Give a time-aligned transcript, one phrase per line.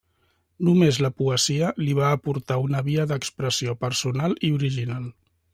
[0.67, 5.09] Només la poesia li va aportar una via d'expressió personal i original.